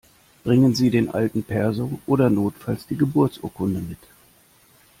Bringen 0.43 0.73
Sie 0.73 0.89
den 0.89 1.11
alten 1.11 1.43
Perso 1.43 1.99
oder 2.07 2.31
notfalls 2.31 2.87
die 2.87 2.97
Geburtsurkunde 2.97 3.81
mit! 3.81 3.99